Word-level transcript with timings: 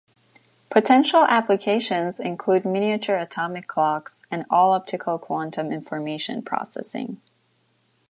Potential 0.71 1.25
applications 1.25 2.19
include 2.19 2.65
miniature 2.65 3.17
atomic 3.17 3.67
clocks, 3.67 4.25
and 4.31 4.45
all-optical 4.49 5.19
quantum 5.19 5.71
information 5.71 6.41
processing. 6.41 7.21